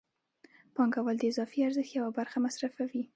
[0.75, 3.03] پانګوال د اضافي ارزښت یوه برخه مصرفوي